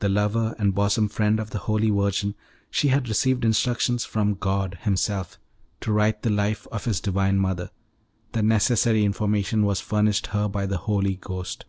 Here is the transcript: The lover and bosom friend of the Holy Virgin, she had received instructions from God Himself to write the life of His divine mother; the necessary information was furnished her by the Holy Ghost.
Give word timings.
The 0.00 0.10
lover 0.10 0.54
and 0.58 0.74
bosom 0.74 1.08
friend 1.08 1.40
of 1.40 1.48
the 1.48 1.60
Holy 1.60 1.88
Virgin, 1.88 2.34
she 2.70 2.88
had 2.88 3.08
received 3.08 3.46
instructions 3.46 4.04
from 4.04 4.34
God 4.34 4.76
Himself 4.82 5.38
to 5.80 5.90
write 5.90 6.20
the 6.20 6.28
life 6.28 6.66
of 6.70 6.84
His 6.84 7.00
divine 7.00 7.38
mother; 7.38 7.70
the 8.32 8.42
necessary 8.42 9.06
information 9.06 9.64
was 9.64 9.80
furnished 9.80 10.26
her 10.36 10.48
by 10.48 10.66
the 10.66 10.76
Holy 10.76 11.16
Ghost. 11.16 11.64